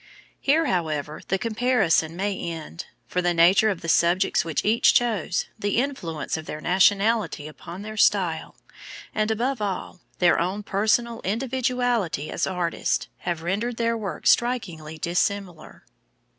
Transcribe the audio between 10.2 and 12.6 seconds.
own personal individuality as